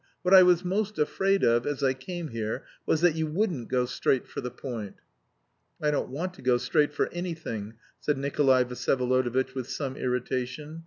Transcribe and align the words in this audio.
What 0.23 0.33
I 0.33 0.41
was 0.41 0.65
most 0.65 0.97
afraid 0.97 1.43
of, 1.43 1.67
as 1.67 1.83
I 1.83 1.93
came 1.93 2.29
here, 2.29 2.65
was 2.87 3.01
that 3.01 3.13
you 3.13 3.27
wouldn't 3.27 3.67
go 3.69 3.85
straight 3.85 4.27
for 4.27 4.41
the 4.41 4.49
point." 4.49 4.95
"I 5.79 5.91
don't 5.91 6.09
want 6.09 6.33
to 6.33 6.41
go 6.41 6.57
straight 6.57 6.91
for 6.91 7.07
anything," 7.13 7.75
said 7.99 8.17
Nikolay 8.17 8.63
Vsyevolodovitch 8.63 9.53
with 9.53 9.69
some 9.69 9.95
irritation. 9.95 10.79